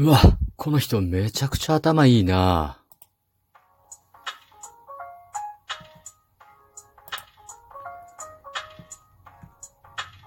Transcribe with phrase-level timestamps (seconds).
[0.00, 0.20] うわ、
[0.54, 2.78] この人めちゃくちゃ頭いいな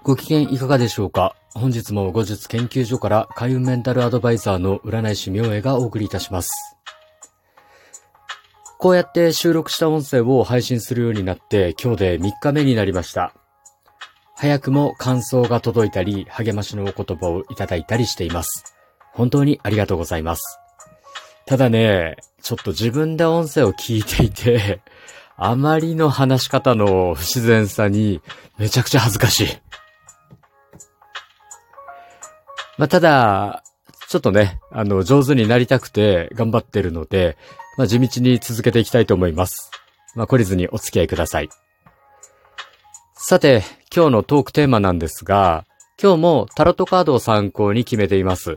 [0.02, 1.34] ご機嫌いかがでしょうか？
[1.54, 6.50] 本日も後日研究所から海運メンタルアドバイザーの占い師明恵がお送りいたします。
[8.76, 13.34] こうやって収録した音声を配信するようになって今日で3日目になりました。
[14.36, 18.76] 早くも感想が届いたり、励ましのお言葉をいただいたりしています。
[19.12, 20.58] 本当にありがとうございます。
[21.46, 24.80] ただね、ちょっと自分で音声を聞いていて、
[25.36, 28.20] あまりの話し方の不自然さに
[28.58, 29.46] めちゃくちゃ恥ずかしい。
[32.78, 33.62] まあ、ただ、
[34.08, 37.36] ちょっとね、あの、上手になりたくて頑張ってるので、
[37.76, 39.70] まあ、地道に続けていきたいと思います。
[40.14, 41.48] まあ、懲りずにお付き合いください。
[43.14, 43.62] さて、
[43.94, 45.64] 今日のトークテーマなんですが、
[46.02, 48.56] 今日もタロットカードを参考に決めています。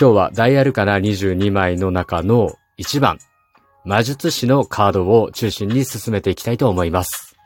[0.00, 3.18] 今日はダイアルカナ22枚の中の1番、
[3.84, 7.36] 魔術師のカードを中心に進めていきたいと思います。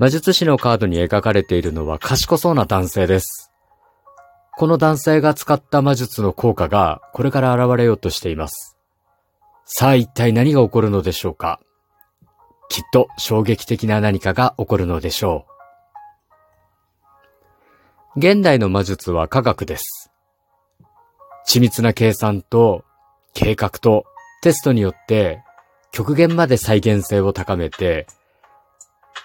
[0.00, 3.52] 魔術師のカードに描かれているのは賢そうな男性です。
[4.56, 8.76] この男性が使った魔術の効果がこれから現れようとしています。
[9.64, 11.60] さあ一体何が起こるのでしょうか
[12.68, 15.46] きっと衝撃的な何かが起こるのでしょ
[18.16, 18.18] う。
[18.18, 20.07] 現代の魔術は科学です。
[21.48, 22.84] 緻密な計算と
[23.32, 24.04] 計画と
[24.42, 25.42] テストによって
[25.92, 28.06] 極限まで再現性を高めて、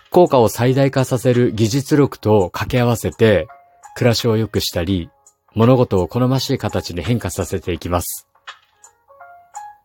[0.10, 3.48] 効果を最大化させる技術力と掛け合わせて
[3.98, 5.10] 暮らしを良くしたり、
[5.54, 8.26] 物事を好ましい形に変化させていきます。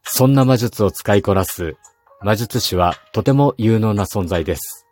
[0.05, 1.77] そんな魔術を使いこなす
[2.23, 4.87] 魔術師はとても有能な存在です。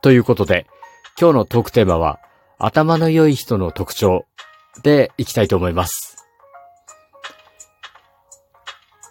[0.00, 0.66] ということで、
[1.20, 2.18] 今日のトークテーマは
[2.58, 4.24] 頭の良い人の特徴
[4.82, 6.16] でいきたいと思います。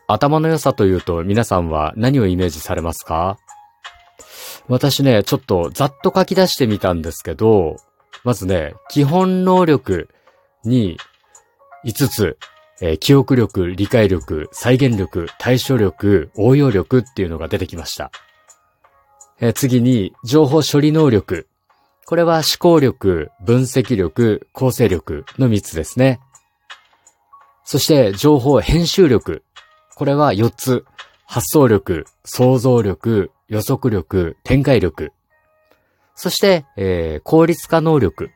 [0.07, 3.37] 頭の良さというと皆さんは何をイメージされますか？
[4.69, 7.77] 私ね、ちょっとざっと書き出してみたんですけど、
[8.23, 10.09] まずね、基本能力
[10.65, 10.97] に
[11.85, 12.37] 5つ、
[12.81, 18.11] えー、記憶力、理解力、再現力、対処力、応用力っていうのが出てきました。
[19.39, 21.47] えー、次に、情報処理能力。
[22.07, 26.21] これは思考力、分析力、構成力の3つですね。
[27.65, 29.43] そして、情報編集力。
[29.93, 30.85] これは4つ。
[31.25, 35.11] 発想力、想像力、予測力、展開力。
[36.15, 38.31] そして、えー、効率化能力。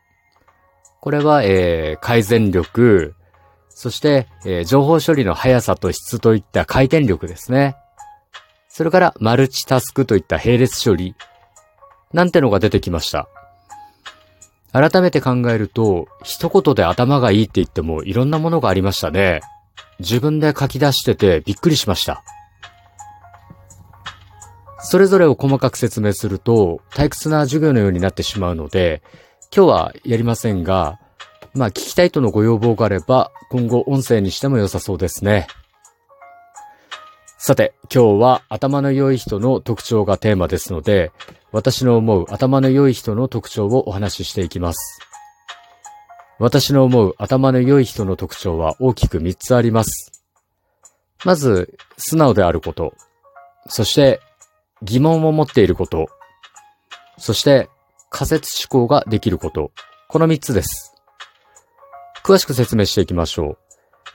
[1.00, 3.16] これは、えー、改善力、
[3.70, 7.78] そして、えー、情報処理の速さと質といった回転力ですね。
[8.68, 11.16] それから、マルチタスクといった並列処理。
[12.12, 13.30] なんてのが出てきました。
[14.74, 19.42] 改めて考えると、一言で頭がいいって言ってもいろんなものがありましたね。
[20.00, 22.24] 自分で書き出しててびっくりしました。
[24.80, 29.04] それぞれを細かく説明すると退屈な授業のようになってしまうので、
[29.56, 31.00] 今日はやりませんが、
[31.54, 35.48] まあ聞きたいとのご要望があれば、今後音声にしても良さそうですね。
[37.38, 41.12] さて、今日は頭の良い人の特徴がテーマですので、
[41.52, 45.00] 私の思う頭の良い人の特徴をお話ししていきます。
[46.40, 50.12] 私の思う頭の良い人の特徴は大きく3つあります。
[51.24, 52.94] まず、素直であること。
[53.68, 54.22] そして、
[54.82, 56.08] 疑問を持っていること、
[57.18, 57.70] そして
[58.10, 59.72] 仮説思考ができること、
[60.08, 60.96] この3つです。
[62.24, 63.58] 詳しく説明していきましょう。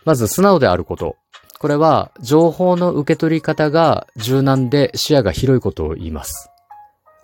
[0.04, 1.16] まず素直であること。
[1.58, 6.50] これは情報の受け取り方が柔軟で視野が広いことを言います。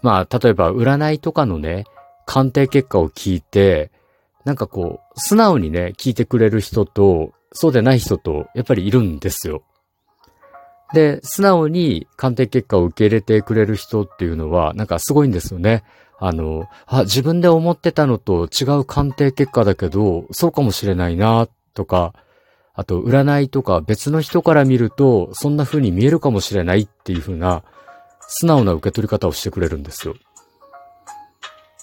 [0.03, 1.85] まあ、例えば占いとかのね、
[2.27, 3.91] 鑑定結果を聞いて、
[4.45, 9.63] なんかこう、素直にね、聞いてくれる人と、そうでない人と、やっぱりいるんですよ。
[10.93, 15.85] で、素直に鑑定結果を受け入れてくれる人っていうのは、なんかすごいんですよね。
[16.19, 22.15] あの、あ、自分で思ってたのと違う鑑定結果だけど、そうかもしれないな、とか、
[22.75, 27.65] あと、占いとか別の人から見ると、そんな風に見えるかもしれないっていう風な、
[28.35, 30.15] 素直な受け取り方をしてくれるんですよ。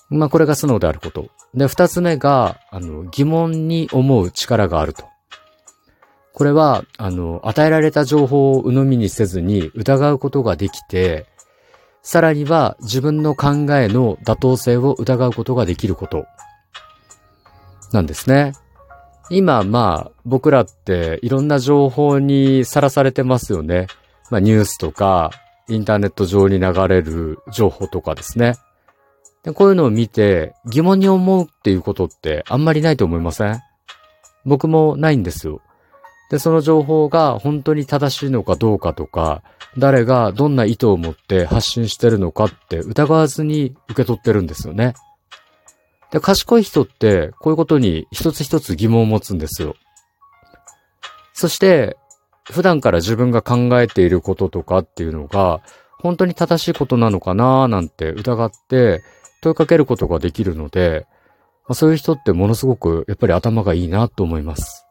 [0.10, 1.30] まあ、これが素直であること。
[1.54, 5.04] で、二つ目が、あの、疑問に思う力があると。
[6.34, 11.28] これは、あの、与えられた情報を鵜呑みにせずに疑うことができて、
[12.02, 16.26] さらには自分の考えの妥当性を疑うことができること。
[17.92, 18.54] なんですね。
[19.30, 23.86] 今、まあ、僕らっていろんな情報にさらされてますよね。
[24.32, 25.30] まあ、ニュースとか、
[25.70, 28.56] インターネット上に流れる情報とかですね。
[29.44, 33.62] でこういうのを見て疑問に思うっていうことってあんまりないと思いません？
[34.46, 35.62] 僕もないんですよ。
[36.30, 39.42] で、その情報が本当に正しいのかどうかとか、
[39.78, 44.94] 誰がどんな意図を持って発信してるのかって疑わずに受け取ってるんですよね。
[46.12, 49.76] で、賢い人ってこういうことに一つ一つ疑問を持つんですよ。
[51.34, 51.98] そして、
[52.52, 55.62] 普段から自分が考えていることとかっていうのが、
[56.00, 59.04] 本当に正しいことなのかなーなんて疑って
[59.42, 61.06] 問いかけることができるので、
[61.68, 64.86] まあ、そういう人ってものすごくやっぱり頭がいいなと思います。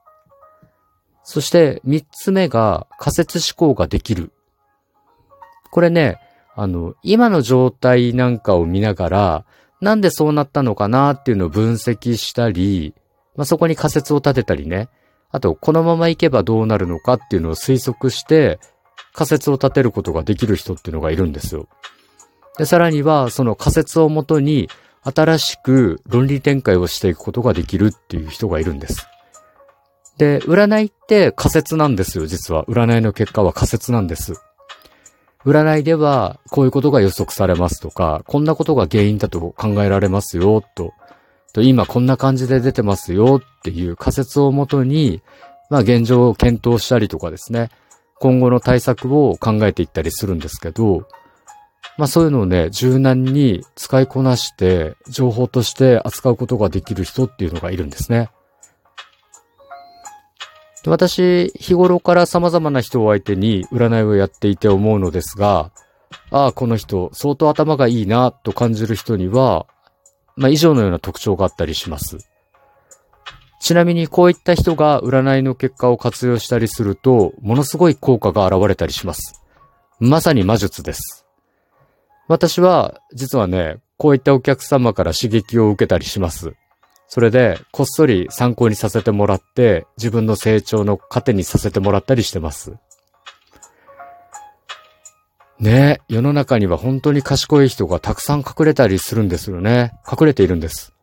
[1.24, 4.32] そして三つ目が仮説思考ができる。
[5.70, 6.18] これね、
[6.54, 9.44] あの、今の状態なんかを見ながら、
[9.80, 12.94] なんでそうなったのかなっていうのを分析したり、
[13.36, 14.88] まあ、そこに仮説を立てたりね。
[15.30, 18.58] あと、このまま行けばどうなるのかっていうのを推測して、
[19.12, 21.68] 仮説を立てることができる人っていうのがいるんですよ。
[22.56, 24.68] で、さらには、その仮説をもとに、
[25.02, 29.06] 新しく論理展開をしていくことができるっていう人がいるんです。
[30.18, 32.64] で、占いって仮説なんですよ、実は。
[32.66, 34.34] 占いの結果は仮説なんです。
[35.46, 40.92] 占いでは、こういうことが予測されますとか、こんなことが原因だと考えられますよ、と。
[41.62, 45.22] 今こんな感じで出てますよっていう仮説をもとに、
[45.70, 47.70] まあ現状を検討したりとかですね、
[48.20, 51.06] 今後の対策を考えていったりするんですけど、
[51.96, 58.30] まあそういうのをね、柔軟に使いこなして、情報として扱うことができる人っていうのがいるんですね。
[60.84, 65.70] で私、日頃から様々な人を相手に占いをやっていて思うのですが、
[66.30, 69.66] ああ、この人、相当頭がいいな、と感じる人には、
[70.38, 72.18] まあ以上のような特徴があったりします。
[73.60, 79.42] ちなみにこういった人が占いの結果を活用したりすると、ものすごい効果が現れたりします。
[79.98, 81.26] まさに魔術です。
[82.28, 86.54] 私は、実はね、こういったお客様から刺激を受けたりします。
[87.08, 92.76] それで、こっそり参考にさせてもらって、自分の成長の糧にさせてもらったりしてます。
[95.60, 99.92] ね世の中には本当に賢い人がたくさん隠れたりするんですよね。
[100.10, 100.94] 隠れているんです。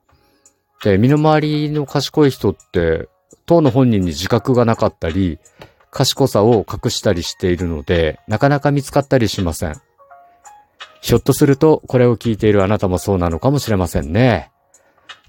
[0.84, 3.10] で、身の回りの賢い人って、
[3.46, 5.40] 当の本人に自覚がなかったり、
[5.92, 9.76] 賢さを隠したりしているので、なかなか見つかったりしません。
[11.02, 14.52] ひょっとすると、これを聞いているあなたもそうなのかもしれませんね。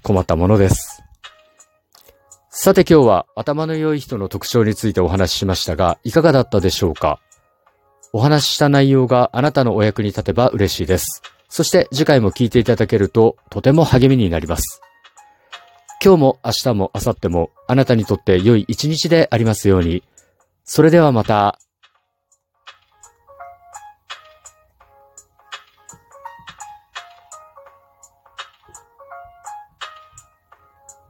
[0.03, 1.03] 困ったものです。
[2.49, 7.19] さて今日は頭の良い人の特徴についてお話ししましたが、いかがだったでしょうか？
[8.13, 11.21] お話しした内容があなたのお役に立てば嬉しいです。
[11.49, 14.81] そして次回も聞いていただけるととても励みになります。
[16.03, 20.03] 今日も明日も明後日もあなたにとって良い一日でありますように。
[20.63, 21.59] それではまた。